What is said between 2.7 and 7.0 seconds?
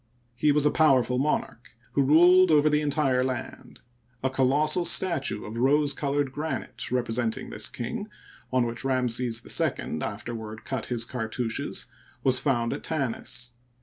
the entire land. A colossal statue of rose colored granite